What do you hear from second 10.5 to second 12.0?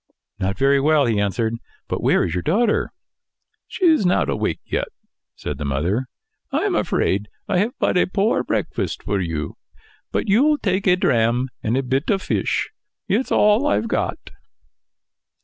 take a dram and a